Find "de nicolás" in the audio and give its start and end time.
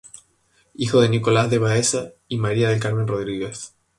0.99-1.51